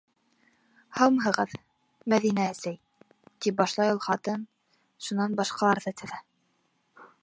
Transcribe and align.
«һаумыһығыҙ, 0.99 1.53
Мәҙинә 2.15 2.47
әсәй!»- 2.55 2.81
тип 3.45 3.61
башлай 3.63 3.95
ул 3.97 4.03
хатын, 4.09 4.49
шунан 5.09 5.41
башҡаларҙы 5.43 5.99
теҙә. 6.05 6.25